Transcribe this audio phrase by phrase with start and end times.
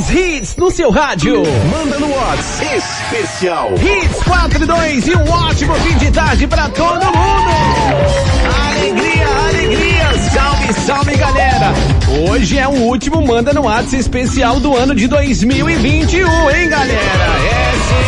[0.00, 1.42] mais hits no seu rádio.
[1.70, 3.74] Manda no WhatsApp especial.
[3.74, 7.50] Hits 4 e 2 e um ótimo fim de tarde para todo mundo.
[8.70, 11.74] Alegria, alegria, salve, salve galera.
[12.30, 16.96] Hoje é o último Manda no WhatsApp especial do ano de 2021, hein galera?
[16.96, 18.00] É sim.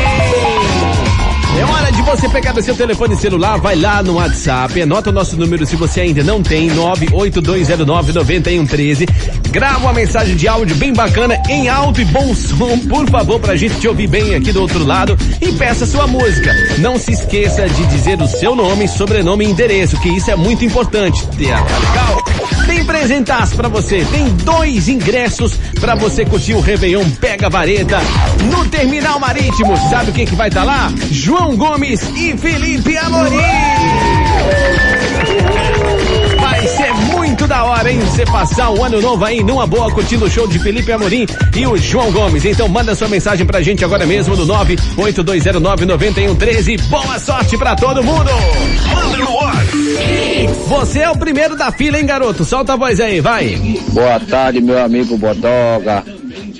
[1.59, 5.13] É hora de você pegar o seu telefone celular, vai lá no WhatsApp, anota o
[5.13, 9.07] nosso número se você ainda não tem, 982099113.
[9.53, 13.55] Grava uma mensagem de áudio bem bacana, em alto e bom som, por favor, pra
[13.55, 16.51] gente te ouvir bem aqui do outro lado e peça sua música.
[16.79, 20.65] Não se esqueça de dizer o seu nome, sobrenome e endereço, que isso é muito
[20.65, 21.23] importante.
[22.67, 28.01] Tem presentaço pra você, tem dois ingressos pra você curtir o Réveillon Pega Vareta
[28.51, 29.77] no Terminal Marítimo.
[29.91, 30.91] Sabe quem que vai estar tá lá?
[31.11, 33.37] João Gomes e Felipe Amorim.
[37.43, 37.99] Muito da hora, hein?
[37.99, 41.27] Você passar o ano novo aí numa boa curtindo o show de Felipe Amorim
[41.57, 42.45] e o João Gomes.
[42.45, 46.81] Então manda sua mensagem pra gente agora mesmo no 982099113.
[46.89, 48.31] Boa sorte pra todo mundo!
[48.95, 49.57] Manda no ar!
[50.69, 52.45] Você é o primeiro da fila, hein, garoto?
[52.45, 53.57] Solta a voz aí, vai!
[53.89, 56.05] Boa tarde, meu amigo Bodoga.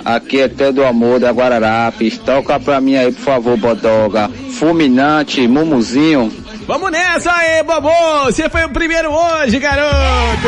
[0.03, 2.17] Aqui é Pedro Amor da Guararapes.
[2.17, 4.29] Toca pra mim aí, por favor, Bodoga.
[4.59, 6.29] Fulminante, Mumuzinho.
[6.65, 7.89] Vamos nessa aí, Bobô!
[8.25, 10.47] Você foi o primeiro hoje, garoto!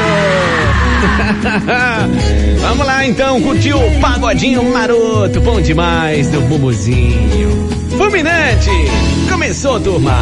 [2.62, 7.68] Vamos lá então, curtiu o pagodinho maroto, bom demais do Mumuzinho.
[7.98, 8.70] Fulminante,
[9.30, 10.16] começou, turma!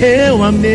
[0.00, 0.72] Eu amei,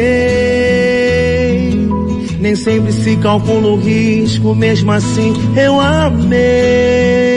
[2.40, 7.29] nem sempre se calcula o risco, mesmo assim eu amei.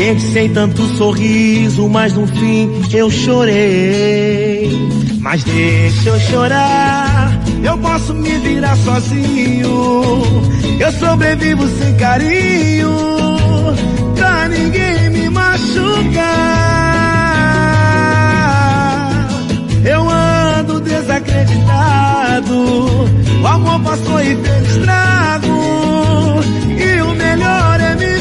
[0.00, 4.70] Desperdicei tanto sorriso, mas no fim eu chorei.
[5.20, 10.22] Mas deixa eu chorar, eu posso me virar sozinho.
[10.80, 12.90] Eu sobrevivo sem carinho,
[14.16, 15.68] pra ninguém me machucar.
[19.84, 22.54] Eu ando desacreditado,
[23.42, 26.40] o amor passou e fez estrago.
[26.70, 28.19] E o melhor é me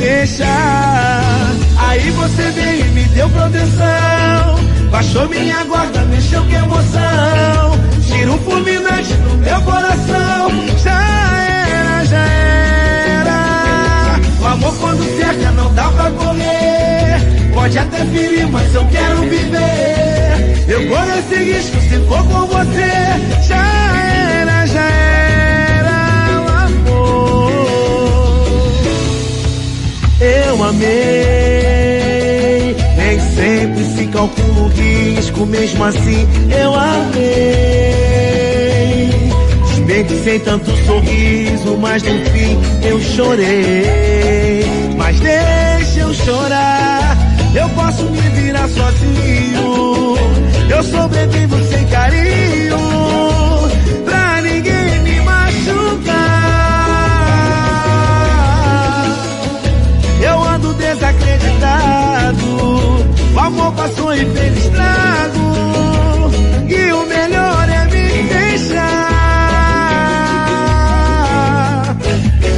[0.00, 1.52] deixar.
[1.78, 4.90] Aí você veio e me deu proteção.
[4.90, 7.78] Baixou minha guarda, mexeu com emoção.
[8.06, 10.50] Tira um fulminante no meu coração.
[10.82, 11.00] Já
[11.46, 14.20] era, já era.
[14.40, 17.50] O amor quando cerca não dá pra correr.
[17.54, 20.64] Pode até ferir, mas eu quero viver.
[20.66, 22.90] Eu corro esse risco se for com você.
[23.46, 24.09] Já era,
[32.96, 36.26] Nem sempre se calcula o risco, mesmo assim
[36.58, 37.90] eu amei.
[39.68, 44.64] Desperdicei tanto sorriso, mas no fim eu chorei.
[44.96, 47.16] Mas deixa eu chorar,
[47.54, 50.16] eu posso me virar sozinho.
[50.70, 52.78] Eu sobrevivo sem carinho,
[63.40, 65.40] O amor passou e fez estrago.
[66.68, 69.06] E o melhor é me deixar.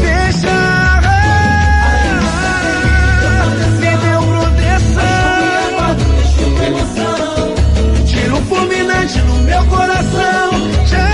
[0.03, 1.03] Deixar.
[3.79, 5.15] Me deu proteção.
[8.05, 10.51] Tira um fulminante no meu coração.
[10.87, 11.09] Já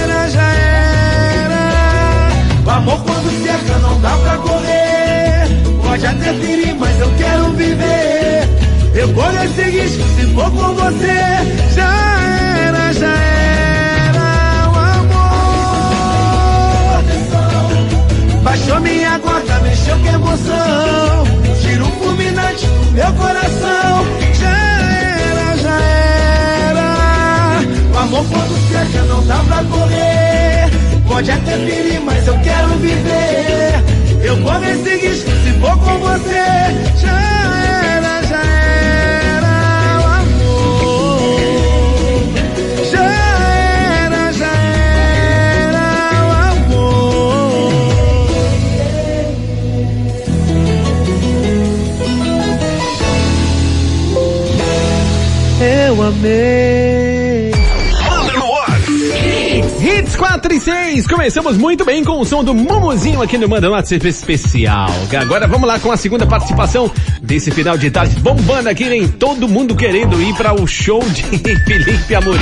[0.00, 1.62] era, já era.
[2.64, 5.46] O amor quando cerca não dá pra correr.
[5.82, 8.13] Pode até ferir, mas eu quero viver.
[9.44, 11.20] Esse risco se for com você.
[11.74, 11.92] Já
[12.66, 16.24] era, já era o amor.
[18.42, 21.24] Baixou minha guarda, mexeu com emoção.
[21.60, 24.06] Tira um fulminante no meu coração.
[24.40, 25.78] Já era, já
[26.70, 26.88] era.
[27.92, 30.70] O amor quando cerca não dá pra correr.
[31.06, 33.84] Pode até ferir, mas eu quero viver.
[34.22, 36.44] Eu corro esse risco se for com você.
[36.98, 37.33] Já era,
[56.24, 56.63] Eu
[61.14, 64.90] começamos muito bem com o som do Mumuzinho aqui no Manda Notas Especial.
[65.18, 66.90] Agora vamos lá com a segunda participação
[67.22, 71.22] desse final de tarde bombando aqui, nem todo mundo querendo ir para o show de
[71.64, 72.40] Felipe Amorim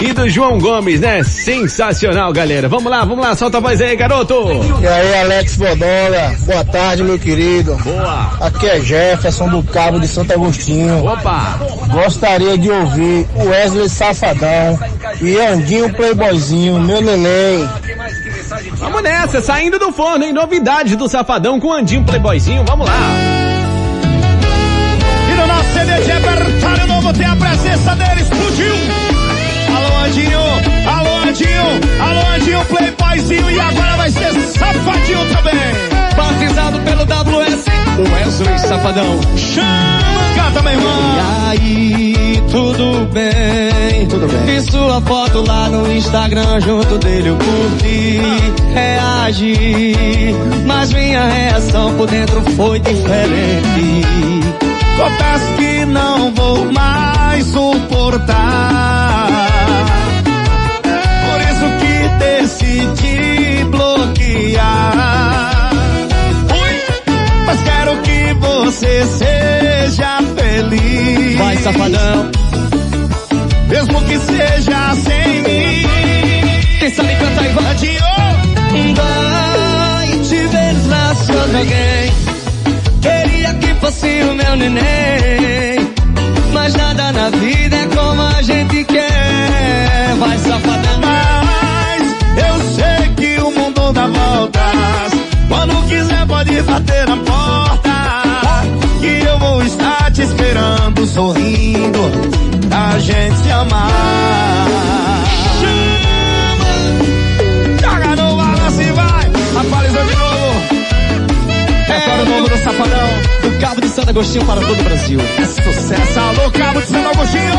[0.00, 1.22] e do João Gomes, né?
[1.22, 2.68] Sensacional, galera.
[2.68, 4.34] Vamos lá, vamos lá, solta a voz aí, garoto.
[4.80, 7.74] E aí, Alex Bodola, boa tarde, meu querido.
[7.76, 8.32] Boa.
[8.40, 11.06] Aqui é Jefferson do Cabo de Santo Agostinho.
[11.06, 11.58] Opa.
[11.90, 14.78] Gostaria de ouvir o Wesley Safadão
[15.20, 17.68] e Andinho Playboyzinho, meu neném.
[18.76, 20.32] Vamos nessa, saindo do forno, hein?
[20.32, 22.94] Novidade do Safadão com Andinho Playboyzinho, vamos lá.
[25.30, 28.74] E no nosso CD de repertório novo tem a presença dele, explodiu.
[29.76, 30.40] Alô, Andinho,
[30.88, 31.64] alô, Andinho,
[32.00, 35.90] alô, Andinho, Playboyzinho e agora vai ser Safadinho também.
[36.16, 37.64] Batizado pelo WS,
[37.98, 39.20] o Wesley Safadão.
[39.36, 41.00] Chama, canta, meu irmão.
[41.16, 44.06] E aí, tudo bem?
[44.08, 44.44] Tudo bem.
[44.46, 48.20] Vi sua foto lá no Instagram, junto dele eu curti,
[48.74, 50.34] reagi.
[50.66, 54.02] Mas minha reação por dentro foi diferente.
[54.96, 59.26] Confesso que não vou mais suportar.
[61.24, 65.19] Por isso que decidi bloquear.
[68.70, 71.36] Você seja feliz.
[71.38, 72.30] Vai, safadão.
[73.68, 75.86] Mesmo que seja sem mim.
[76.78, 77.70] Quem sabe canta e vai.
[77.70, 78.00] Adiós.
[78.96, 82.12] Vai te ver de alguém.
[83.02, 85.92] Queria que fosse o meu neném.
[86.52, 90.14] Mas nada na vida é como a gente quer.
[90.16, 91.00] Vai, safadão.
[91.02, 92.02] Mas
[92.46, 95.12] eu sei que o mundo dá voltas.
[95.48, 98.29] Quando quiser pode bater na porta.
[99.00, 102.00] Que eu vou estar te esperando, sorrindo,
[102.68, 105.24] pra gente se amar.
[105.60, 106.70] Chama!
[107.80, 109.30] Joga no balanço e vai!
[109.58, 110.30] Atualizou de novo!
[111.88, 113.08] É o novo do Safadão.
[113.42, 115.20] Do Cabo de Santo Agostinho para todo o Brasil.
[115.64, 116.20] Sucesso!
[116.20, 117.54] Alô, Cabo de Santo Agostinho!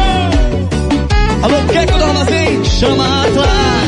[1.42, 3.82] Alô, Keco do Armazém, chama atrás.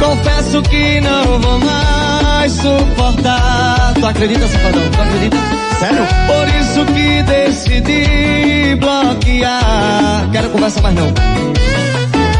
[0.00, 3.69] Confesso que não vou mais suportar.
[4.00, 4.90] Tu acredita, safadão?
[4.90, 5.36] Tu acredita?
[5.78, 6.06] Sério?
[6.26, 10.28] Por isso que decidi bloquear.
[10.32, 11.12] Quero conversa mais não.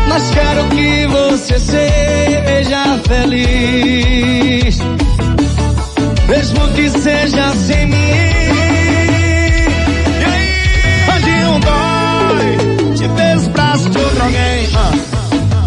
[0.08, 4.78] Mas quero que você seja feliz.
[6.28, 7.96] Mesmo que seja sem mim.
[10.18, 10.48] E aí?
[11.14, 13.06] Andinho dói, te
[13.50, 14.68] braços de outro alguém.
[14.74, 14.92] Ah.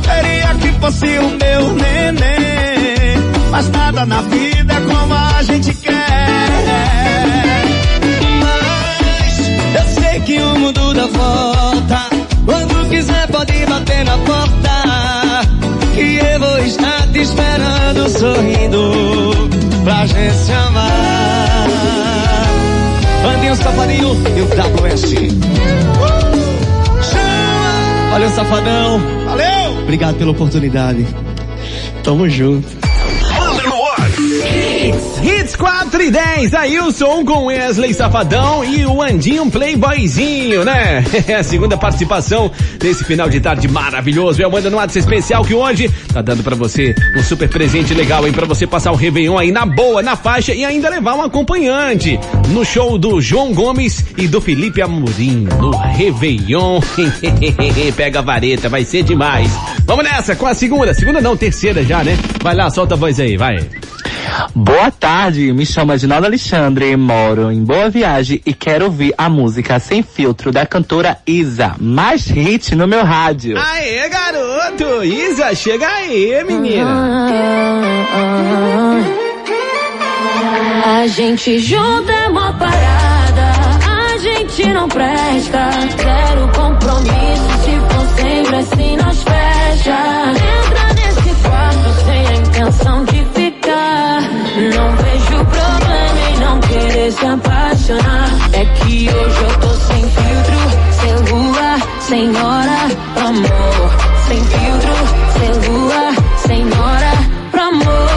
[0.02, 2.63] Queria que fosse o meu neném,
[3.54, 5.94] mas nada na vida é como a gente quer.
[8.42, 9.40] Mas
[9.76, 12.10] eu sei que o mundo dá volta.
[12.46, 14.74] Quando quiser pode bater na porta.
[15.94, 19.50] Que eu vou estar te esperando sorrindo
[19.84, 21.68] pra gente se amar.
[23.36, 25.12] Andinho safadinho e o WS.
[27.04, 28.16] Chama!
[28.16, 29.00] Olha o safadão.
[29.28, 29.80] Valeu!
[29.84, 31.06] Obrigado pela oportunidade.
[32.04, 32.83] Tamo junto.
[34.84, 41.02] Hits 4 e 10, Ailson com Wesley Safadão e o Andinho Playboyzinho, né?
[41.26, 44.42] É a segunda participação desse final de tarde maravilhoso.
[44.42, 47.94] É o Manda no WhatsApp especial que hoje tá dando pra você um super presente
[47.94, 48.34] legal, hein?
[48.34, 52.20] Pra você passar o Réveillon aí na boa, na faixa e ainda levar um acompanhante
[52.50, 56.82] no show do João Gomes e do Felipe Amorim no Réveillon.
[57.96, 59.50] Pega a vareta, vai ser demais.
[59.86, 62.18] Vamos nessa com a segunda, segunda não, terceira já, né?
[62.42, 63.66] Vai lá, solta a voz aí, vai.
[64.56, 69.80] Boa tarde, me chamo Edinaldo Alexandre, moro em Boa Viagem e quero ouvir a música
[69.80, 73.58] Sem Filtro da cantora Isa, mais hit no meu rádio.
[73.58, 75.04] Aê, garoto!
[75.04, 77.24] Isa, chega aí, menina!
[80.86, 83.52] A gente junta é uma parada,
[84.14, 85.70] a gente não presta.
[85.98, 90.73] Quero compromisso, se for sempre assim nós fecha.
[97.14, 98.30] Se apaixonar.
[98.54, 100.60] É que hoje eu tô sem filtro,
[101.32, 102.80] lua, sem hora,
[103.28, 103.90] amor.
[104.28, 104.96] Sem filtro,
[105.70, 106.04] lua,
[106.38, 107.14] sem hora,
[107.52, 108.10] pro amor.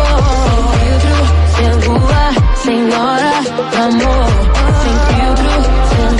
[1.57, 2.25] Sem filtro, lua,
[2.55, 3.33] sem hora,
[3.71, 4.27] pro amor.
[4.83, 5.55] Sem filtro,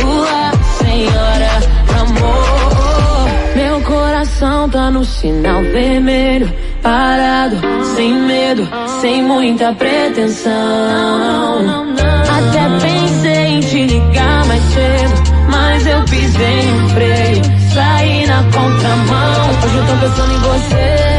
[0.07, 0.43] lua,
[0.79, 1.53] sem hora,
[1.87, 3.27] pro amor.
[3.57, 6.53] Meu coração tá no sinal vermelho,
[6.87, 7.57] parado,
[7.97, 8.69] sem medo,
[9.01, 10.53] sem muita pretensão.
[12.39, 15.15] Até pensei em te ligar mais cedo,
[15.51, 17.43] mas eu pisei no freio,
[17.75, 19.51] saí na contramão.
[19.65, 21.17] Hoje eu tô pensando em você.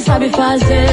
[0.00, 0.88] sabe fazer.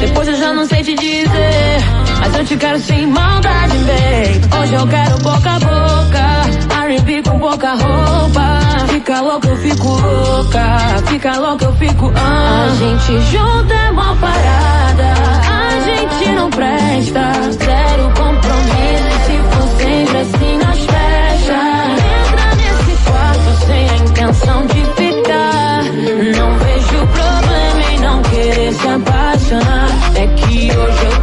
[0.00, 1.78] Depois eu já não sei te dizer.
[2.20, 4.62] Mas eu te quero sem maldade, babe.
[4.62, 6.73] Hoje eu quero boca a boca.
[6.84, 8.58] R&B com pouca roupa.
[8.88, 10.78] Fica louco, eu fico louca.
[11.06, 12.12] Fica louco, eu fico.
[12.14, 12.66] Ah.
[12.66, 15.14] A gente junta é uma parada.
[15.48, 17.32] A gente não presta.
[17.52, 19.14] Zero compromisso.
[19.24, 21.60] Se for sempre assim, nós fecha.
[22.20, 25.84] Entra nesse quarto sem a intenção de ficar.
[26.38, 29.88] Não vejo problema em não querer se apaixonar.
[30.16, 31.13] É que hoje eu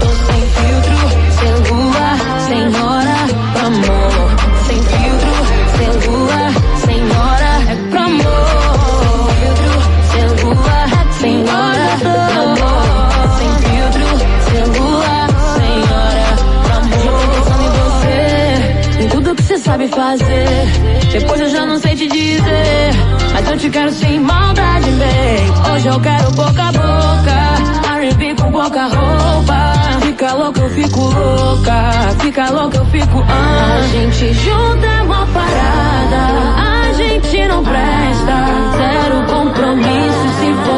[21.11, 22.91] Depois eu já não sei te dizer.
[23.33, 25.71] Mas eu te quero sem maldade, babe.
[25.73, 27.95] Hoje eu quero boca a boca.
[27.97, 29.73] R&B com pouca roupa.
[30.01, 31.91] Fica louca, eu fico louca.
[32.19, 33.25] Fica louca, eu fico.
[33.27, 33.77] Ah.
[33.77, 36.21] A gente junta é uma parada.
[36.57, 38.45] A gente não presta.
[38.77, 40.21] Zero compromisso.
[40.39, 40.70] Se for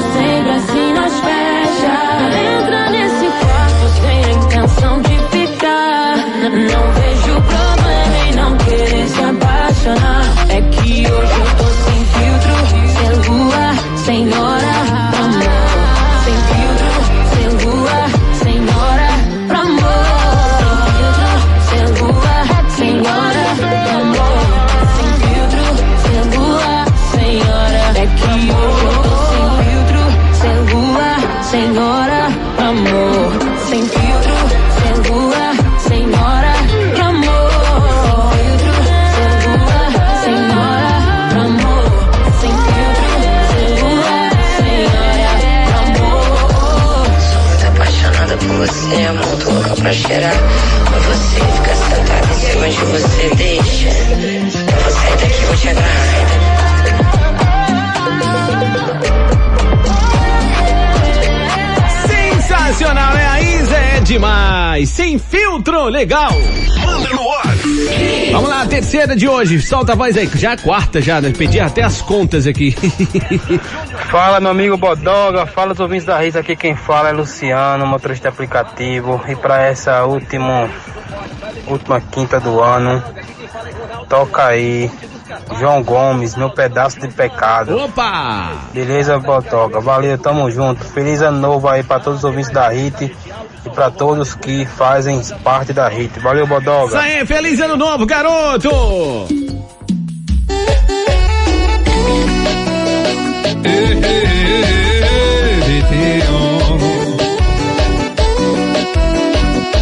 [66.03, 66.31] legal.
[66.85, 67.55] Manda no ar.
[68.33, 69.61] Vamos lá, a terceira de hoje.
[69.61, 70.29] Solta a voz aí.
[70.35, 71.31] Já a quarta já, né?
[71.35, 72.75] Pedi até as contas aqui.
[74.11, 78.29] Fala meu amigo Bodoga, fala os ouvintes da Risa, aqui quem fala é Luciano, motorista
[78.29, 79.19] aplicativo.
[79.27, 80.69] E para essa última,
[81.67, 83.01] última quinta do ano,
[84.07, 84.91] toca aí
[85.57, 87.75] João Gomes, meu pedaço de pecado.
[87.77, 88.51] Opa!
[88.73, 89.79] Beleza, Bodoga?
[89.79, 90.83] Valeu, tamo junto.
[90.83, 93.15] Feliz ano novo aí para todos os ouvintes da HIT
[93.65, 96.19] e para todos que fazem parte da HIT.
[96.19, 96.99] Valeu, Isso Bodoga.
[96.99, 98.69] aí, feliz ano novo, garoto!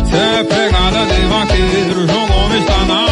[0.10, 3.11] Cê é pegada de vaqueiro, João Gomes tá na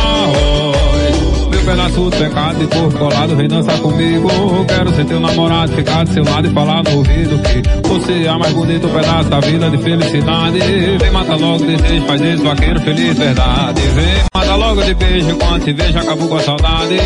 [1.79, 4.29] pedaço de pecado e corpo colado, vem dançar comigo.
[4.67, 8.27] Quero ser teu namorado, ficar do seu lado e falar no ouvido que você é
[8.27, 10.59] a mais bonito pedaço da vida de felicidade.
[10.99, 13.81] Vem mata logo desejo, faz esse vaqueiro feliz, verdade.
[13.81, 16.97] Vem mata logo de beijo, quando te vejo acabou com a saudade.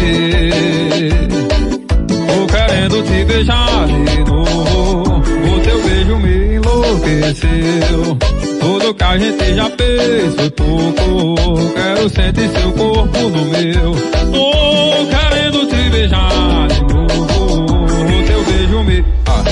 [2.07, 5.21] Tô querendo te beijar de novo.
[5.21, 8.17] O teu beijo me enlouqueceu.
[8.63, 11.73] Tudo que a gente já fez foi pouco.
[11.75, 13.91] Quero sentir seu corpo no meu.
[14.31, 17.73] Tô querendo te beijar de novo.
[17.73, 19.05] O teu beijo me.
[19.25, 19.43] Ah,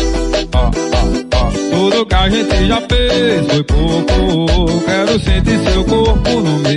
[0.54, 1.52] ah, ah, ah.
[1.72, 4.82] Tudo que a gente já fez foi pouco.
[4.86, 6.72] Quero sentir seu corpo no meu.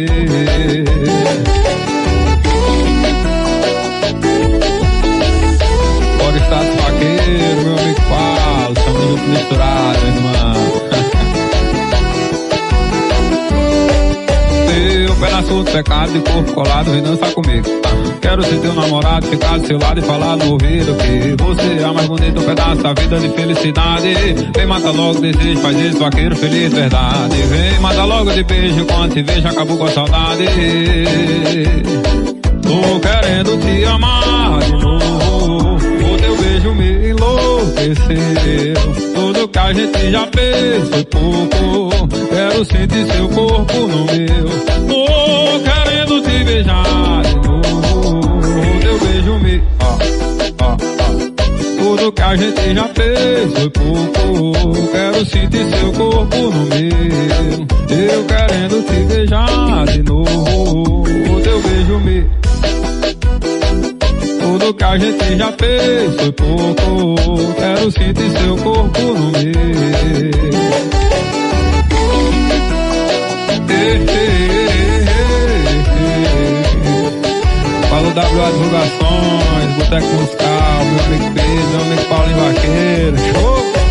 [6.18, 10.53] Fora status vaqueiro, meu amigo Paulo, estamos juntos misturados, irmão.
[15.14, 17.68] Teu pedaço de pecado de corpo colado, vem dançar comigo.
[18.20, 21.84] Quero ser teu namorado, ficar do seu lado e falar no ouvido que você é
[21.84, 24.14] a mais bonita pedaço da vida de felicidade.
[24.56, 27.36] Vem mata logo desejo, faz esse vaqueiro feliz, verdade.
[27.36, 30.46] Vem mata logo de beijo, quando te vejo acabou com a saudade.
[32.62, 34.93] Tô querendo te amar de novo.
[39.14, 42.08] Tudo que a gente já fez foi pouco.
[42.30, 44.48] Quero sentir seu corpo no meu.
[44.88, 48.20] Tô querendo te beijar de novo.
[48.80, 49.62] Teu beijo me.
[51.78, 54.88] Tudo que a gente já fez foi pouco.
[54.90, 57.66] Quero sentir seu corpo no meu.
[57.90, 61.04] Eu querendo te beijar de novo.
[61.42, 62.43] Teu beijo me.
[64.54, 67.54] Tudo que a gente já fez foi pouco.
[67.56, 69.42] Quero sentir seu corpo no meu.
[73.68, 74.30] Ei, ei, ei,
[74.86, 76.06] ei.
[77.90, 83.83] Fala o WA Divulgações, Boteco Musical, meu amigo Pedro, meu amigo Paulinho Vaqueiro, show!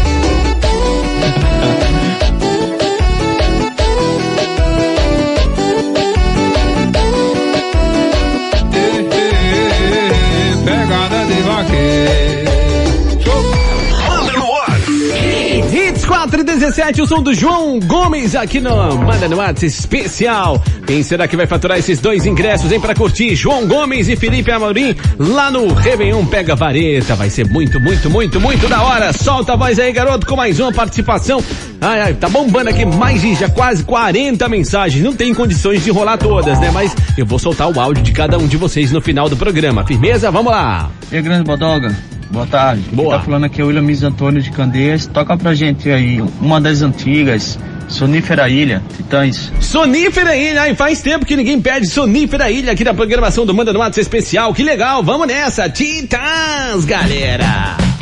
[16.64, 20.64] 17, o som do João Gomes aqui no Manda no WhatsApp especial.
[20.88, 23.36] Quem será que vai faturar esses dois ingressos, hein, pra curtir?
[23.36, 27.16] João Gomes e Felipe Amorim lá no Réveillon Pega Vareta.
[27.16, 29.12] Vai ser muito, muito, muito, muito da hora.
[29.12, 31.44] Solta a voz aí, garoto, com mais uma participação.
[31.82, 35.04] Ai, ai, tá bombando aqui mais de já quase 40 mensagens.
[35.04, 36.72] Não tem condições de rolar todas, né?
[36.72, 39.86] Mas eu vou soltar o áudio de cada um de vocês no final do programa.
[39.86, 40.32] Firmeza?
[40.32, 40.90] Vamos lá.
[41.12, 41.94] E grande Bodoga?
[42.34, 42.82] Boa tarde.
[42.92, 43.10] Boa.
[43.10, 45.06] Quem tá falando aqui é o William Antônio de Candeias.
[45.06, 49.52] Toca pra gente aí uma das antigas, Sonífera Ilha, Titãs.
[49.62, 53.72] Sonífera Ilha, ai, faz tempo que ninguém perde Sonífera Ilha aqui na programação do Manda
[53.72, 54.52] no WhatsApp especial.
[54.52, 55.70] Que legal, vamos nessa.
[55.70, 57.93] Titãs, galera.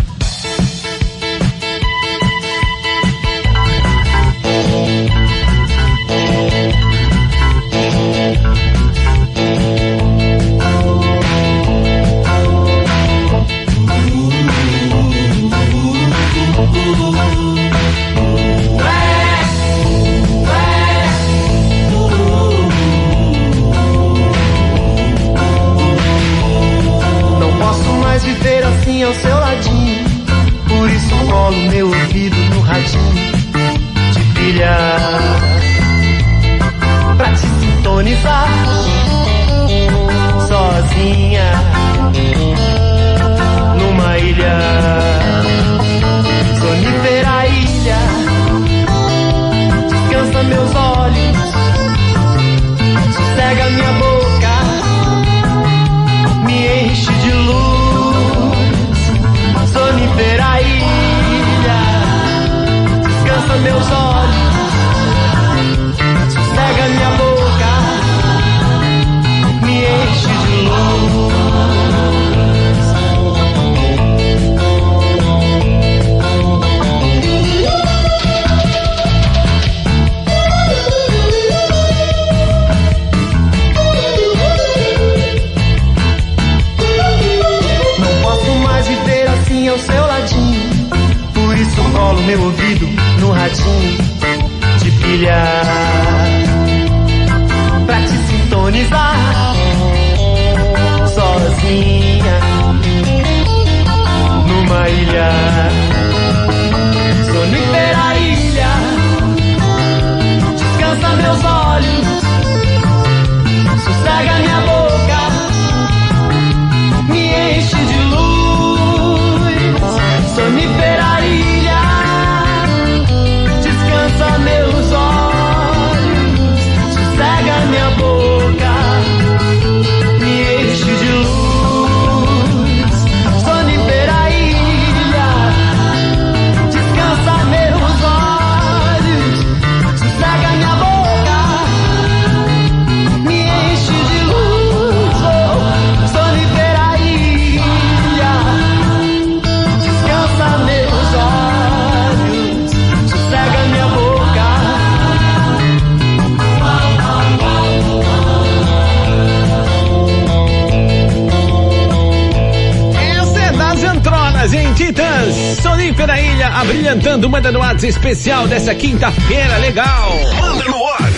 [166.53, 170.11] Abrilhantando Manda no WhatsApp especial dessa quinta-feira, legal.
[170.39, 171.11] Manda no ar.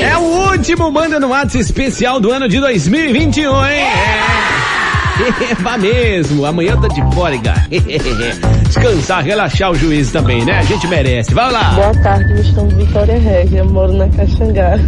[0.00, 3.80] É o último Manda no WhatsApp especial do ano de 2021, hein?
[3.80, 5.54] É.
[5.60, 7.54] Vá mesmo, amanhã tá de fôrega.
[8.68, 10.58] Descansar, relaxar o juiz também, né?
[10.58, 11.34] A gente merece.
[11.34, 11.70] Vai lá.
[11.72, 14.78] Boa tarde, me chamo Vitória Regia, moro na Caxangá.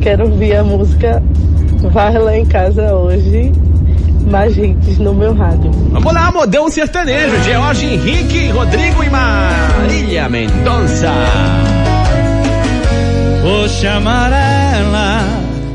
[0.00, 1.22] Quero ouvir a música
[1.82, 3.52] Vai lá em casa hoje,
[4.28, 5.70] mais hits no meu rádio.
[5.90, 7.42] Vamos lá, modão sertanejo.
[7.42, 11.12] George Henrique, Rodrigo e Marília Mendonça.
[13.42, 15.20] Vou chamar ela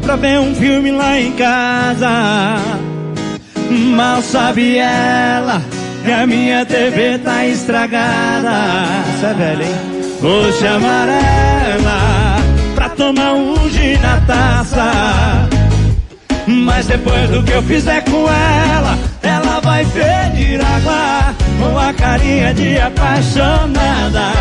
[0.03, 2.57] pra ver um filme lá em casa.
[3.69, 5.61] Mal sabe ela
[6.05, 8.51] que a minha TV tá estragada.
[9.15, 9.75] Isso é velho, hein?
[10.21, 12.37] Vou chamar ela
[12.75, 15.62] pra tomar um gin na taça.
[16.47, 22.53] Mas depois do que eu fizer com ela, ela vai pedir água com a carinha
[22.53, 24.31] de apaixonada.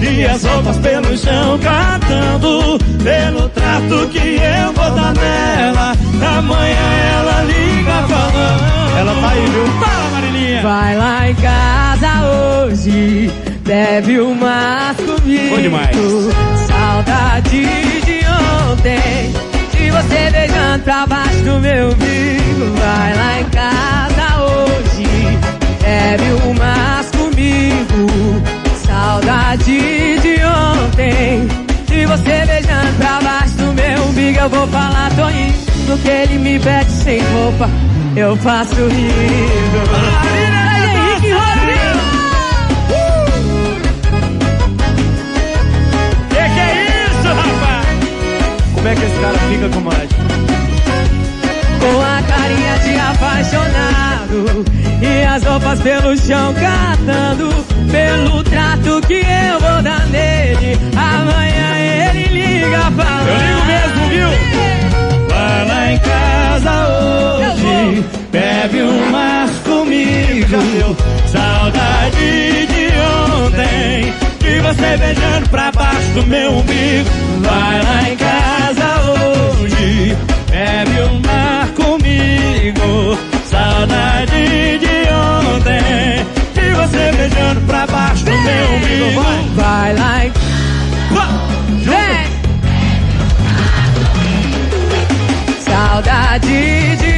[0.00, 5.96] E as roupas pelo chão cantando pelo trato que eu vou dar nela.
[6.38, 6.76] Amanhã
[7.14, 8.76] ela liga falando.
[8.98, 9.66] Ela aí, viu?
[9.80, 10.62] Fala, Marilinha!
[10.62, 13.30] Vai lá em casa hoje,
[13.64, 15.56] bebe umas comigo.
[15.56, 16.65] Bom demais.
[32.16, 34.38] Você beijando pra baixo do meu umbigo.
[34.38, 37.68] Eu vou falar, tô indo, que ele me pede sem roupa.
[38.16, 39.80] Eu faço rindo.
[40.82, 42.16] Henrique Rodrigo!
[46.30, 47.86] Que que é isso, rapaz?
[48.74, 50.08] Como é que esse cara fica com mais?
[51.80, 54.64] Com a carinha de apaixonado
[55.02, 57.65] E as roupas pelo chão catando
[57.96, 64.30] Pelo trato que eu vou dar nele Amanhã ele liga falando Eu ligo mesmo, viu?
[65.28, 70.96] Vai lá em casa hoje, bebe umas comigo.
[71.26, 72.86] Saudade de
[73.44, 77.10] ontem, de você beijando pra baixo do meu umbigo.
[77.40, 78.86] Vai lá em casa
[79.60, 80.16] hoje,
[80.50, 83.18] bebe uma comigo.
[83.46, 84.96] Saudade de
[85.54, 86.26] ontem,
[86.86, 89.20] você beijando pra baixo do meu umbigo.
[89.20, 90.32] Vai, Vai lá em...
[91.82, 92.26] Vem!
[95.60, 97.14] Saudade de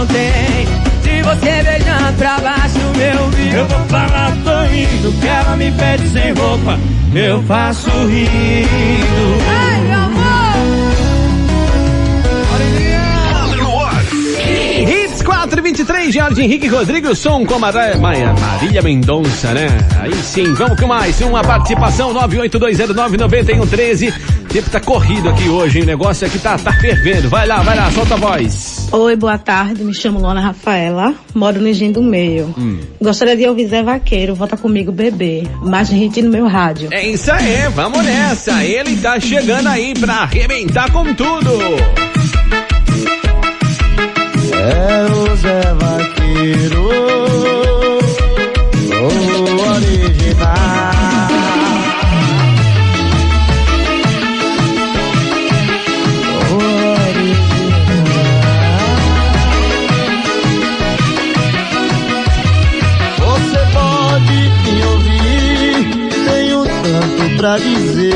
[0.00, 0.66] ontem
[1.02, 5.56] De você beijando pra baixo do meu umbigo Eu vou falar, tô indo, que ela
[5.56, 6.78] me pede sem roupa.
[7.14, 9.39] Eu faço rindo.
[15.70, 19.68] 23, Jorge Henrique Rodrigues, som com a Mara, Maria Marília Mendonça, né?
[20.00, 24.12] Aí sim, vamos com mais uma participação, 982099113.
[24.48, 25.84] Tempo tá corrido aqui hoje, hein?
[25.84, 27.28] O negócio aqui tá, tá fervendo.
[27.28, 28.88] Vai lá, vai lá, solta a voz.
[28.90, 32.52] Oi, boa tarde, me chamo Lona Rafaela, moro no Engenho do Meio.
[32.58, 32.80] Hum.
[33.00, 36.88] Gostaria de ouvir Zé Vaqueiro, volta comigo, bebê, mais gente no meu rádio.
[36.90, 42.09] É isso aí, vamos nessa, ele tá chegando aí pra arrebentar com tudo.
[44.60, 46.84] É o Zé Vaqueiro,
[48.92, 49.06] o
[49.72, 50.50] original.
[56.50, 56.54] O
[67.34, 68.09] original.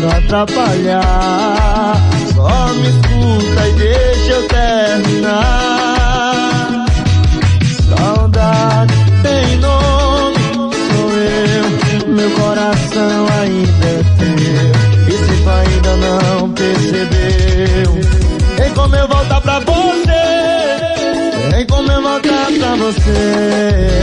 [0.00, 1.96] Quero atrapalhar.
[2.34, 5.46] Só me escuta e deixa eu terminar.
[7.88, 10.38] Saudade tem nome,
[10.90, 11.66] sou eu.
[12.14, 14.72] Meu coração ainda é teu.
[15.06, 17.90] E se tu ainda não percebeu,
[18.56, 21.50] tem como eu voltar pra você.
[21.50, 23.99] Tem como eu voltar pra você.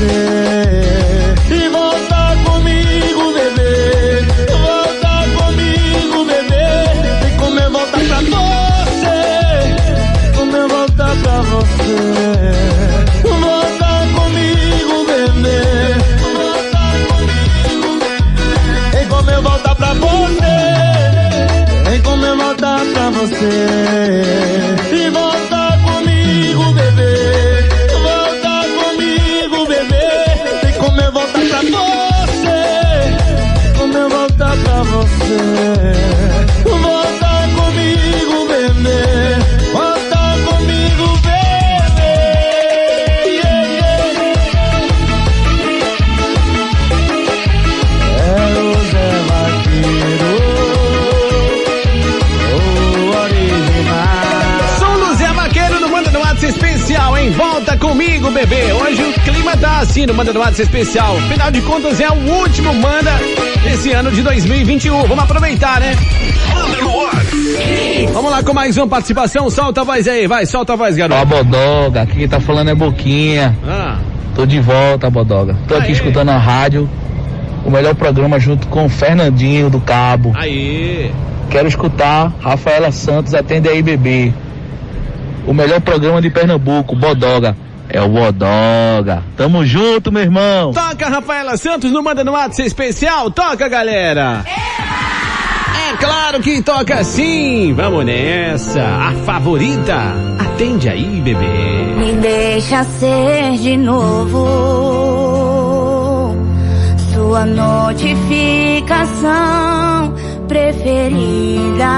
[0.00, 0.39] Pra
[60.40, 61.16] WhatsApp especial.
[61.18, 63.12] Afinal de contas, é o último Manda
[63.62, 65.02] desse ano de 2021.
[65.02, 65.94] Vamos aproveitar, né?
[66.54, 67.22] Manda no ar.
[68.12, 69.50] Vamos lá com mais uma participação.
[69.50, 71.26] Solta a voz aí, vai, solta a voz, Ó, garoto.
[71.26, 73.56] Bodoga, aqui quem tá falando é Boquinha.
[73.66, 73.98] Ah,
[74.34, 75.56] Tô de volta, Bodoga.
[75.68, 75.92] Tô aqui Aê.
[75.92, 76.88] escutando a rádio,
[77.64, 80.32] o melhor programa junto com o Fernandinho do Cabo.
[80.36, 81.12] aí.
[81.50, 84.32] Quero escutar Rafaela Santos, atende aí, bebê.
[85.46, 87.56] O melhor programa de Pernambuco, Bodoga.
[87.92, 89.22] É o Bodoga.
[89.36, 90.72] Tamo junto, meu irmão.
[90.72, 93.30] Toca, Rafaela Santos, no Manda no WhatsApp especial.
[93.30, 94.44] Toca, galera.
[94.46, 97.72] É claro que toca sim.
[97.74, 98.80] Vamos nessa.
[98.80, 99.96] A favorita.
[100.38, 101.46] Atende aí, bebê.
[101.96, 104.46] Me deixa ser de novo
[107.12, 110.14] sua notificação
[110.46, 111.90] preferida.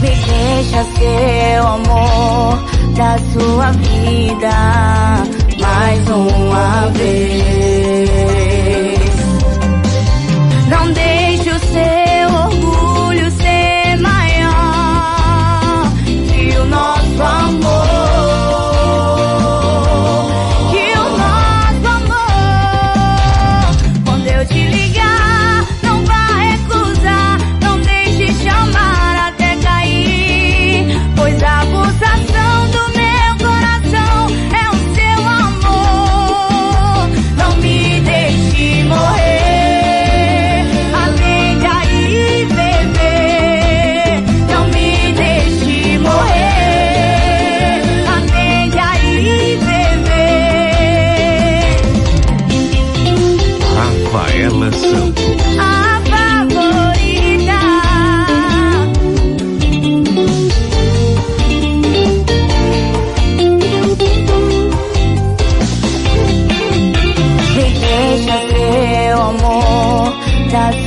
[0.00, 4.50] Me deixa ser o amor da sua vida
[5.58, 8.12] mais uma vez.
[10.68, 12.21] Não deixe o seu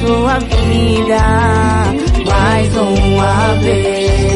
[0.01, 1.19] sua vida
[2.25, 4.34] mais uma vez.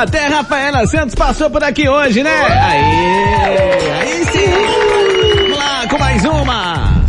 [0.00, 2.30] Até Rafaela Santos passou por aqui hoje, né?
[2.30, 4.50] Aí, aí sim!
[5.42, 7.02] Vamos lá com mais uma!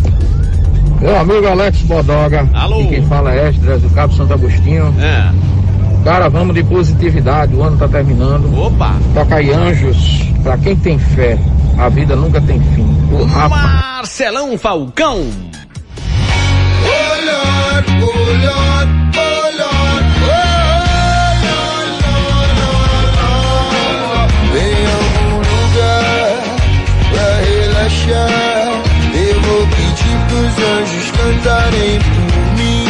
[1.00, 2.48] Meu amigo Alex Bodoga.
[2.54, 2.80] Alô.
[2.80, 4.94] Aqui quem fala é Esdras do Cabo Santo Agostinho.
[5.00, 5.32] É.
[6.04, 8.54] Cara, vamos de positividade, o ano tá terminando.
[8.60, 8.96] Opa!
[9.14, 11.40] Toca aí anjos, pra quem tem fé,
[11.78, 12.88] a vida nunca tem fim.
[13.12, 13.50] O Rafa.
[13.50, 15.30] Marcelão Falcão!
[16.84, 16.92] Em
[28.14, 32.86] eu vou pedir pros anjos cantarem por mim.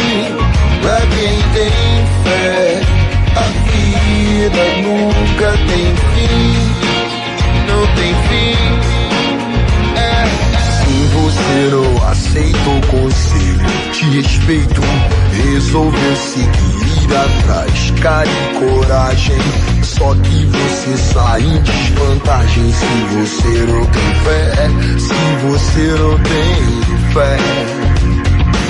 [0.82, 1.72] Pra quem tem
[2.24, 2.80] fé,
[3.36, 6.52] a vida nunca tem fim.
[7.68, 8.56] Não tem fim.
[9.96, 10.26] É.
[10.84, 14.80] Se você não aceitou dou conselho, te respeito.
[15.32, 19.81] Resolveu seguir atrás, cara e coragem.
[20.02, 24.52] Só que você sai em desvantagem se você não tem fé.
[24.98, 27.36] Se você não tem fé.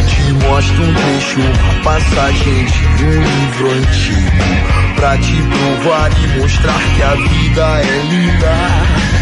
[0.09, 1.41] Te mostro um trecho,
[1.83, 2.67] passagem
[2.99, 4.95] de um livro antigo.
[4.95, 9.13] Pra te provar e mostrar que a vida é linda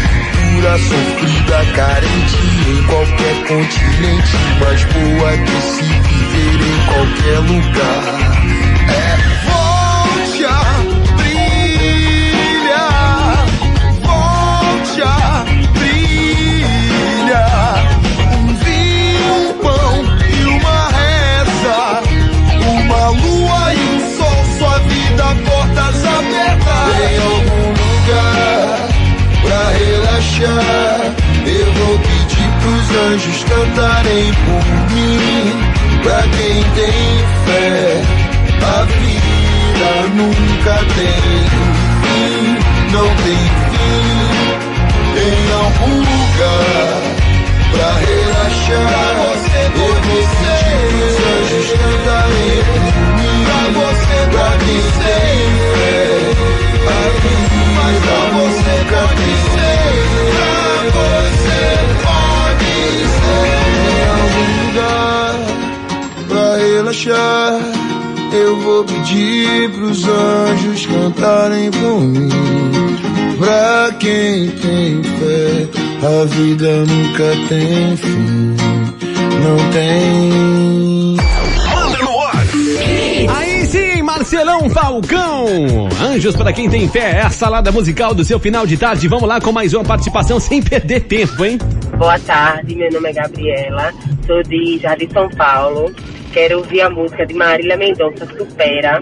[0.51, 8.30] dura, sofrida, carente em qualquer continente, mas boa de se viver em qualquer lugar.
[33.51, 35.19] Anjos cantarem por mim.
[36.03, 36.93] Pra quem tem
[37.45, 38.01] fé,
[38.63, 41.21] a vida nunca tem
[42.01, 43.60] fim, não tem fim.
[67.05, 67.59] Relaxar.
[68.33, 72.29] Eu vou pedir pros anjos cantarem por mim.
[73.37, 75.67] Pra quem tem fé,
[76.05, 78.55] a vida nunca tem fim.
[79.43, 81.17] Não tem.
[81.75, 82.45] Manda no ar.
[83.37, 85.89] Aí sim, Marcelão Falcão.
[86.01, 89.07] Anjos para quem tem fé, é a salada musical do seu final de tarde.
[89.07, 91.57] Vamos lá com mais uma participação sem perder tempo, hein?
[91.97, 93.91] Boa tarde, meu nome é Gabriela,
[94.25, 95.93] sou de Jardim São Paulo.
[96.31, 99.01] Quero ouvir a música de Marília Mendonça, Supera,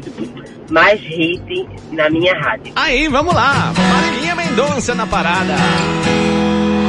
[0.69, 2.73] mais hit na minha rádio.
[2.75, 3.71] Aí, vamos lá.
[3.77, 5.55] Marilinha Mendonça na parada.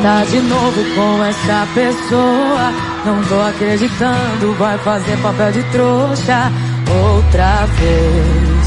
[0.02, 2.72] Tá de novo com essa pessoa.
[3.04, 6.50] Não tô acreditando, vai fazer papel de trouxa
[6.88, 8.66] outra vez.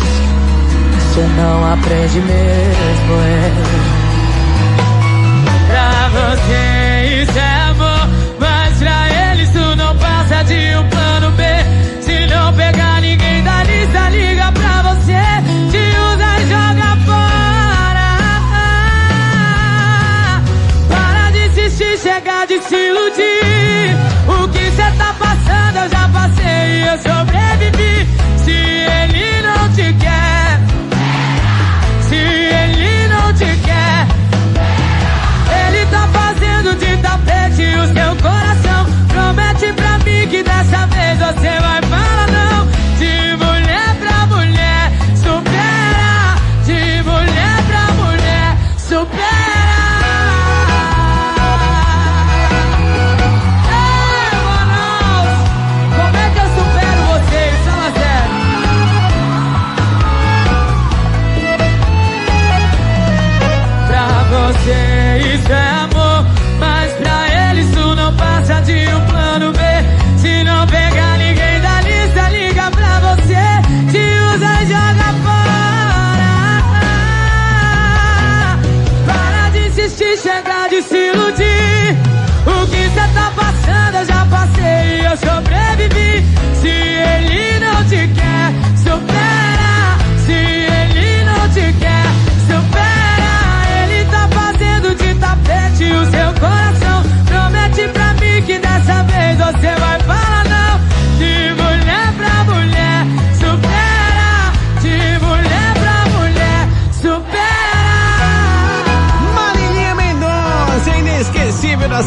[1.00, 3.52] Você não aprende mesmo, é.
[5.68, 6.83] Pra você
[22.48, 23.96] de se iludir.
[24.28, 28.08] O que cê tá passando eu já passei e eu sobrevivi.
[28.44, 30.60] Se ele não te quer,
[32.02, 34.08] se ele não te quer,
[35.68, 38.86] ele tá fazendo de tapete o seu coração.
[39.08, 41.83] Promete pra mim que dessa vez você vai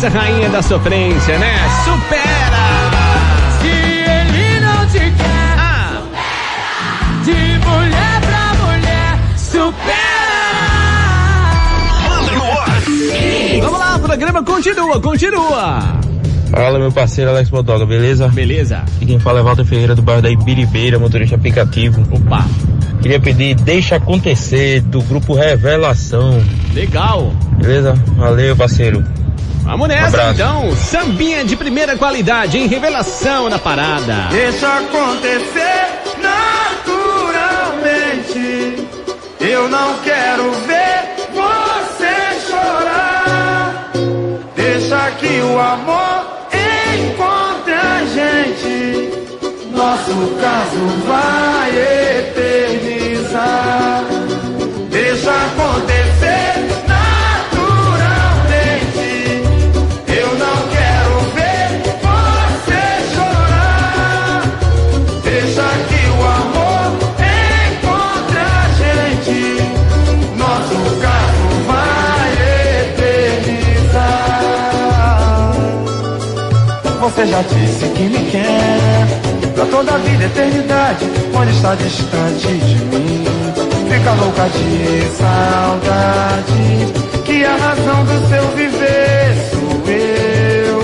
[0.06, 1.54] nossa rainha da sofrência, né?
[1.84, 2.66] Supera!
[3.60, 5.56] Se ele não te quer,
[7.24, 10.36] de mulher pra mulher, supera.
[13.60, 15.82] Vamos lá, o programa continua, continua.
[16.50, 18.28] Fala meu parceiro Alex Bodoga, beleza?
[18.28, 18.84] Beleza.
[19.00, 22.00] E quem fala é Walter Ferreira do bairro da Ibiribeira, motorista aplicativo.
[22.12, 22.46] Opa.
[23.02, 26.40] Queria pedir Deixa Acontecer, do grupo Revelação.
[26.72, 27.32] Legal.
[27.60, 27.94] Beleza?
[28.16, 29.04] Valeu, parceiro.
[29.66, 30.34] Vamos nessa abraço.
[30.34, 30.76] então.
[30.76, 34.28] Sambinha de primeira qualidade, em revelação na parada.
[34.30, 35.88] Deixa acontecer
[36.22, 37.16] naturalmente.
[39.40, 43.90] Eu não quero ver você chorar.
[44.54, 46.26] Deixa que o amor
[47.04, 47.96] encontre a
[49.72, 51.45] Nosso caso vai
[77.16, 79.06] Você já disse que me quer
[79.54, 81.06] pra toda a vida, eternidade.
[81.34, 83.24] Onde está distante de mim?
[83.90, 86.92] Fica louca de saudade.
[87.24, 90.82] Que a razão do seu viver sou eu.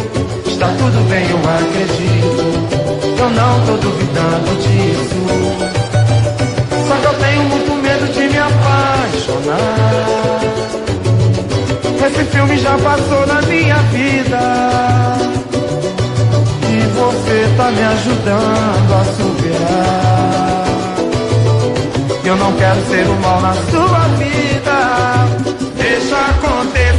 [0.51, 2.49] Está tudo bem, eu acredito.
[3.19, 5.21] Eu não tô duvidando disso.
[6.89, 9.83] Só que eu tenho muito medo de me apaixonar.
[12.07, 15.22] Esse filme já passou na minha vida.
[17.33, 20.67] Você tá me ajudando a superar.
[22.27, 25.29] Eu não quero ser o mal na sua vida.
[25.75, 26.92] Deixa acontecer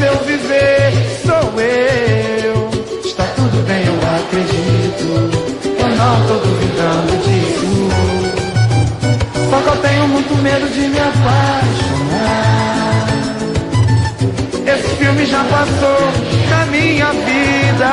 [0.00, 0.92] seu viver
[1.26, 2.70] sou eu.
[3.04, 5.06] Está tudo bem, eu acredito.
[5.78, 7.70] Eu não tô duvidando disso.
[9.50, 12.30] Só que eu tenho muito medo de me apaixonar.
[14.72, 16.12] Esse filme já passou
[16.48, 17.92] na minha vida.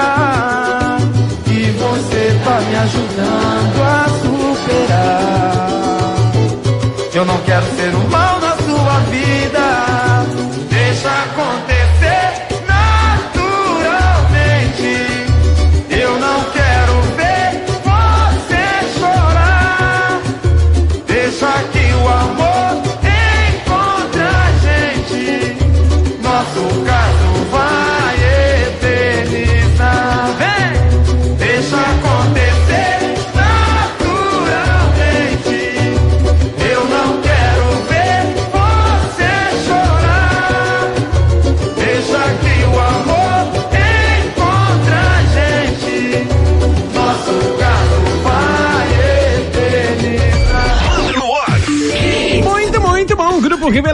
[1.48, 5.68] E você tá me ajudando a superar.
[7.14, 8.08] Eu não quero ser um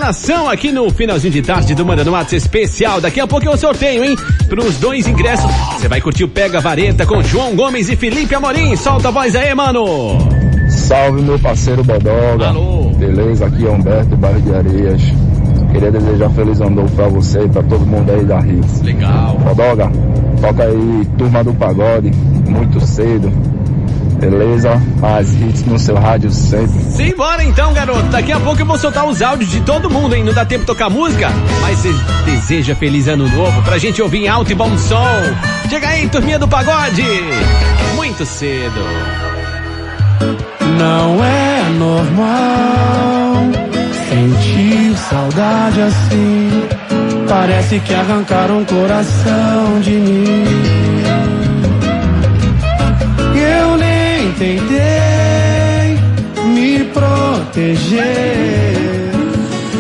[0.04, 3.00] Revelação aqui no finalzinho de tarde do Manda no Matos especial.
[3.00, 4.18] Daqui a pouco é o sorteio, hein?
[4.50, 5.50] Para os dois ingressos.
[5.78, 8.76] Você vai curtir o Pega Vareta com João Gomes e Felipe Amorim.
[8.76, 10.18] Solta a voz aí, mano.
[10.68, 12.52] Salve meu parceiro Bodoga.
[12.98, 15.02] Beleza, aqui é Humberto, bairro de Areias.
[15.72, 18.82] Queria desejar feliz ano novo pra você e pra todo mundo aí da Hits.
[18.82, 19.38] Legal.
[19.38, 19.90] Bodoga,
[20.42, 22.12] toca aí Turma do Pagode,
[22.50, 23.32] muito cedo.
[24.30, 24.82] Beleza?
[25.02, 26.80] As hits no seu rádio sempre.
[26.84, 28.04] Simbora então, garoto.
[28.04, 30.24] Daqui a pouco eu vou soltar os áudios de todo mundo, hein?
[30.24, 31.30] Não dá tempo de tocar música,
[31.62, 31.94] mas você
[32.26, 35.08] deseja feliz ano novo pra gente ouvir em alto e bom som.
[35.70, 37.04] Chega aí, turminha do pagode.
[37.96, 38.82] Muito cedo.
[40.78, 43.14] Não é normal
[44.10, 46.68] sentir saudade assim.
[47.28, 50.93] Parece que arrancaram o coração de mim.
[54.44, 55.98] Tentei
[56.54, 58.04] me proteger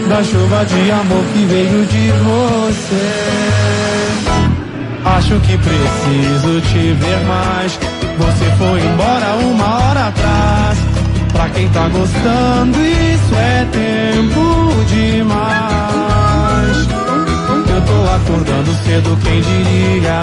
[0.07, 3.09] da chuva de amor que veio de você.
[5.05, 7.78] Acho que preciso te ver mais.
[8.18, 10.78] Você foi embora uma hora atrás.
[11.34, 16.78] Pra quem tá gostando, isso é tempo demais.
[17.68, 20.22] Eu tô acordando cedo, quem diria?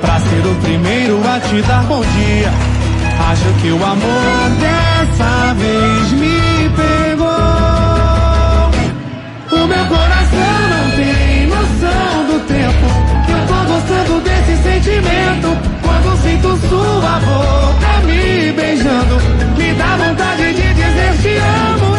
[0.00, 2.75] Pra ser o primeiro a te dar bom dia.
[3.18, 7.26] Acho que o amor dessa vez me pegou.
[9.52, 12.86] O meu coração não tem noção do tempo.
[13.28, 15.48] Eu tô gostando desse sentimento.
[15.82, 19.16] Quando sinto sua boca me beijando,
[19.56, 21.96] me dá vontade de dizer te amo.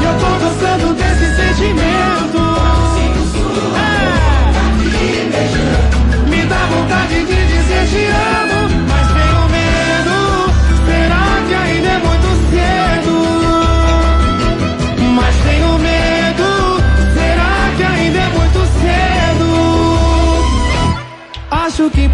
[0.00, 0.36] E eu tô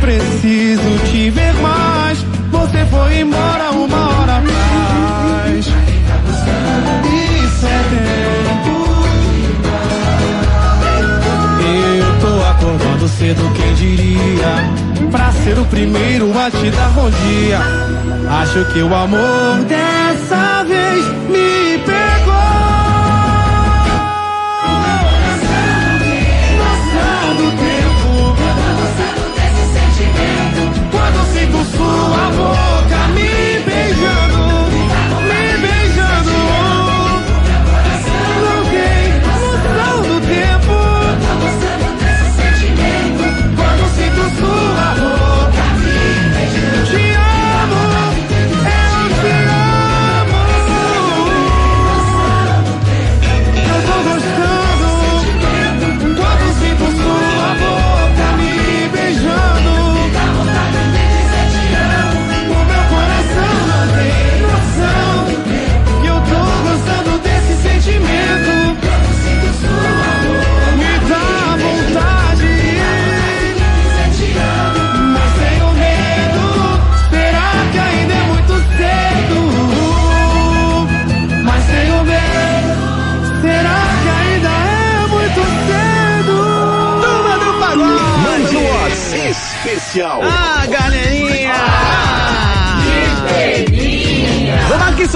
[0.02, 2.18] preciso te ver mais.
[2.50, 5.66] Você foi embora uma hora atrás.
[5.66, 8.72] Isso é tempo.
[11.64, 14.70] Eu tô acordando cedo, quem diria?
[15.10, 17.60] Pra ser o primeiro a te dar bom dia.
[18.42, 20.61] Acho que o amor dessa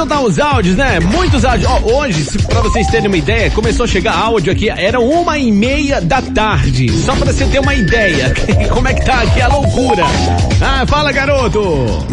[0.06, 1.00] soltar os áudios, né?
[1.00, 1.68] Muitos áudios.
[1.68, 5.36] Ó, hoje, se, pra vocês terem uma ideia, começou a chegar áudio aqui, era uma
[5.36, 6.90] e meia da tarde.
[6.92, 8.32] Só pra você ter uma ideia,
[8.72, 10.04] como é que tá aqui a loucura.
[10.62, 11.60] Ah, fala, garoto!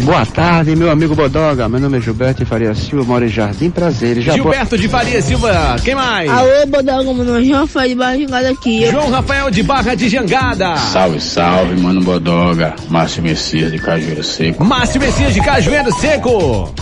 [0.02, 1.68] Boa tarde, meu amigo Bodoga.
[1.68, 4.24] Meu nome é Gilberto Faria Silva, moro em Jardim Prazeres.
[4.24, 6.28] Já Gilberto de Faria Silva, quem mais?
[6.28, 8.90] Alô, Bodoga, meu nome é João Rafael de Barra Jangada aqui.
[8.90, 10.76] João Rafael de Barra de Jangada.
[10.76, 12.74] Salve, salve, mano Bodoga.
[12.88, 14.64] Márcio Messias de Cajueiro Seco.
[14.64, 16.74] Márcio Messias de Cajueiro Seco.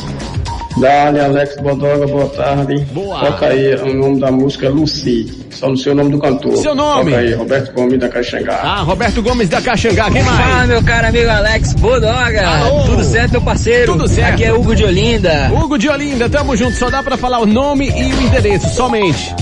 [0.77, 2.79] Dali, Alex Bodoga, boa tarde.
[2.93, 3.21] Boa.
[3.21, 5.31] Toca aí o nome da música Lucy.
[5.51, 6.57] Só não sei o nome do cantor.
[6.57, 7.11] Seu nome?
[7.11, 8.61] Toca aí, Roberto Gomes da Caxangá.
[8.63, 10.39] Ah, Roberto Gomes da Caxangá, quem mais?
[10.39, 12.49] Fala, meu caro amigo Alex Bodoga.
[12.49, 12.85] Alô.
[12.85, 13.93] Tudo certo, meu parceiro?
[13.93, 14.35] Tudo certo.
[14.35, 15.51] Aqui é Hugo de Olinda.
[15.53, 19.35] Hugo de Olinda, tamo junto, só dá pra falar o nome e o endereço, somente.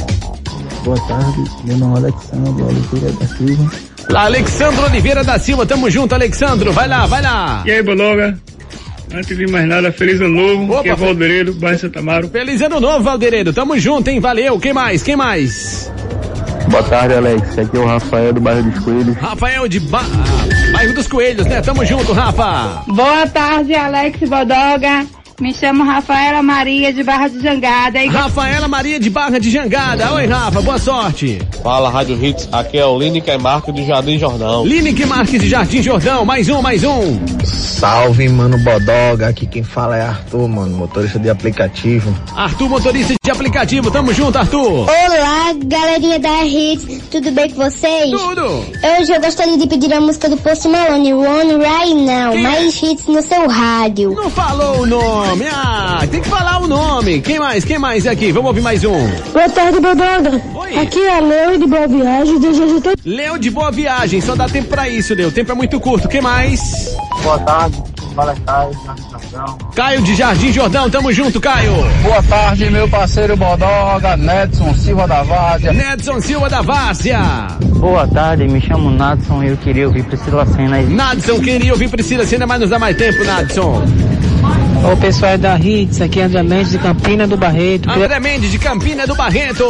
[0.85, 3.71] Boa tarde, meu nome é Alexandre Oliveira da Silva.
[4.15, 7.63] Alexandro Oliveira da Silva, tamo junto, Alexandro, vai lá, vai lá.
[7.67, 8.37] E aí, Bodoga?
[9.13, 10.71] Antes de mais nada, feliz ano novo.
[10.73, 12.29] Opa, Aqui é Valdereiro, bairro Santa Amaro.
[12.29, 15.93] Feliz ano novo, Valdereiro, tamo junto, hein, valeu, quem mais, quem mais?
[16.69, 17.59] Boa tarde, Alex.
[17.59, 19.17] Aqui é o Rafael do bairro dos Coelhos.
[19.17, 20.01] Rafael de ba...
[20.03, 22.85] ah, Bairro dos Coelhos, né, tamo junto, Rafa.
[22.87, 25.05] Boa tarde, Alex Bodoga.
[25.41, 28.03] Me chamo Rafaela Maria de Barra de Jangada.
[28.05, 31.41] E Rafaela Maria de Barra de Jangada, oi Rafa, boa sorte.
[31.63, 34.67] Fala Rádio Hits, aqui é o Lineker Marques do Jardim Jordão.
[34.67, 37.19] Lineker Marques de Jardim Jordão, mais um, mais um.
[37.45, 39.29] Salve, mano Bodoga.
[39.29, 42.15] Aqui quem fala é Arthur, mano, motorista de aplicativo.
[42.37, 44.87] Arthur, motorista de aplicativo, tamo junto, Arthur.
[44.87, 48.11] Olá, galerinha da Hits, tudo bem com vocês?
[48.11, 48.45] Tudo!
[48.45, 53.07] Hoje eu gostaria de pedir a música do Post Malone, One Right Now, mais hits
[53.07, 54.15] no seu rádio.
[54.15, 57.21] Não falou o nome, ah, tem que falar o nome.
[57.21, 58.33] Quem mais, quem mais aqui?
[58.33, 59.09] Vamos ouvir mais um.
[59.33, 60.43] Boa tarde, Bodoga.
[60.81, 62.95] Aqui é Leo de Boa Viagem, desejo todo...
[63.05, 65.29] Leo de Boa Viagem, só dá tempo pra isso, Leo.
[65.29, 66.09] O tempo é muito curto.
[66.09, 66.61] Quem mais?
[67.23, 67.83] Boa tarde,
[68.15, 68.71] fala Caio.
[69.75, 71.73] Caio de Jardim Jordão, tamo junto, Caio.
[72.03, 75.73] Boa tarde, meu parceiro Bodoga, Nedson Silva da Várzea.
[75.73, 77.21] Nedson Silva da Várzea.
[77.61, 80.87] Boa tarde, me chamo Nadson e eu queria ouvir Priscila Senna aí.
[80.87, 83.83] Nadson, queria ouvir Priscila Senna, mas nos dá mais tempo, Nadson.
[84.83, 87.89] Ô pessoal da Hits, aqui é André Mendes de Campina do Barreto.
[87.91, 89.65] André Mendes de Campina do Barreto.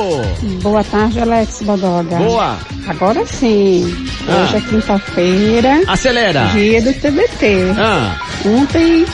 [0.62, 2.16] Boa tarde, Alex Bodoga.
[2.16, 2.58] Boa.
[2.86, 4.06] Agora sim.
[4.28, 4.42] Ah.
[4.44, 5.82] Hoje é quinta-feira.
[5.88, 6.44] Acelera.
[6.52, 7.74] Dia do TBT.
[7.76, 8.16] Ah.
[8.46, 9.04] Ontem,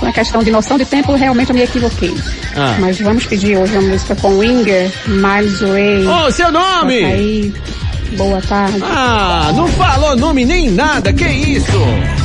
[0.00, 2.14] com a questão de noção de tempo, realmente eu me equivoquei.
[2.56, 2.76] Ah.
[2.80, 6.06] Mas vamos pedir hoje uma música com Winger, Miles Way.
[6.06, 7.04] Ô, seu nome?
[7.04, 7.54] Aí.
[8.16, 8.78] Boa tarde.
[8.82, 11.72] Ah, não falou nome nem nada, que isso?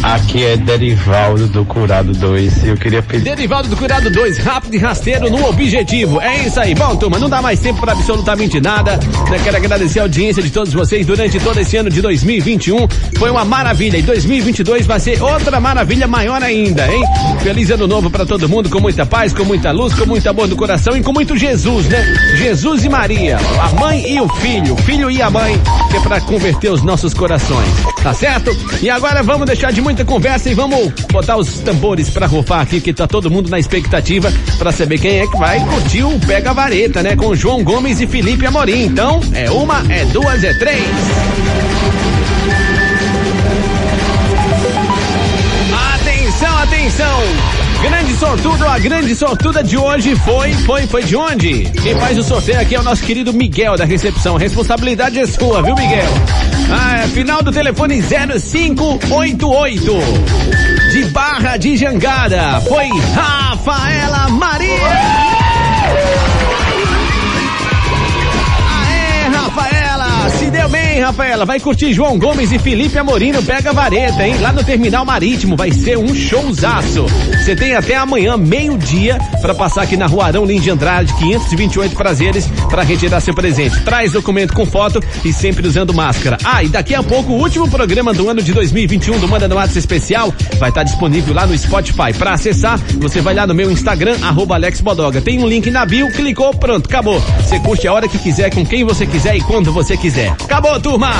[0.03, 3.23] Aqui é Derivaldo do Curado 2 e eu queria pedir.
[3.23, 6.21] Derivaldo do Curado 2, rápido e rasteiro no objetivo.
[6.21, 6.75] É isso aí.
[6.75, 8.99] Bom, turma, não dá mais tempo para absolutamente nada.
[9.31, 12.87] Eu quero agradecer a audiência de todos vocês durante todo esse ano de 2021.
[13.17, 13.97] Foi uma maravilha.
[13.97, 17.03] E 2022 vai ser outra maravilha maior ainda, hein?
[17.41, 20.47] Feliz ano novo para todo mundo, com muita paz, com muita luz, com muito amor
[20.47, 22.05] no coração e com muito Jesus, né?
[22.35, 25.59] Jesus e Maria, a mãe e o filho, o filho e a mãe,
[25.89, 27.67] que é para converter os nossos corações.
[28.01, 28.51] Tá certo?
[28.81, 32.79] E agora vamos deixar de muita conversa e vamos botar os tambores para rufar aqui,
[32.79, 36.53] que tá todo mundo na expectativa para saber quem é que vai curtir o Pega
[36.53, 37.15] Vareta, né?
[37.15, 38.85] Com João Gomes e Felipe Amorim.
[38.85, 40.85] Então, é uma, é duas, é três.
[45.93, 47.58] Atenção, atenção!
[47.81, 51.63] Grande sortudo, a grande sortuda de hoje foi, foi, foi de onde?
[51.81, 54.35] Quem faz o sorteio aqui é o nosso querido Miguel da recepção.
[54.35, 56.09] Responsabilidade é sua, viu, Miguel?
[56.71, 59.93] Ah, é, final do telefone 0588.
[60.91, 62.59] De Barra de Jangada.
[62.61, 65.39] Foi Rafaela Maria.
[70.37, 71.45] Se deu bem, Rafaela.
[71.45, 74.37] Vai curtir João Gomes e Felipe Amorino Pega Vareta, hein?
[74.39, 75.55] Lá no Terminal Marítimo.
[75.55, 77.05] Vai ser um showzaço.
[77.43, 81.95] Você tem até amanhã, meio-dia, para passar aqui na Rua Arão Lins de Andrade, 528
[81.95, 83.79] prazeres, para retirar seu presente.
[83.81, 86.37] Traz documento com foto e sempre usando máscara.
[86.43, 89.55] Ah, e daqui a pouco, o último programa do ano de 2021 do Manda no
[89.55, 92.13] WhatsApp Especial vai estar disponível lá no Spotify.
[92.17, 95.21] Para acessar, você vai lá no meu Instagram, arroba Alex Bodoga.
[95.21, 97.19] Tem um link na bio, clicou, pronto, acabou.
[97.41, 100.31] Você curte a hora que quiser, com quem você quiser e quando você quiser.
[100.31, 101.11] Acabou, turma!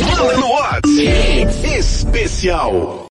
[0.00, 3.04] Manda no WhatsApp especial.